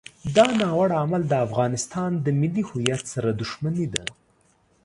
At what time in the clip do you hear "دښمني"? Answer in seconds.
3.41-3.87